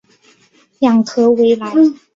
[0.79, 1.71] 昂格维莱。